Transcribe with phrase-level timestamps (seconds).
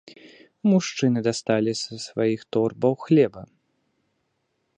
[0.69, 3.41] Мужчыны дасталі з сваіх торбаў хлеба.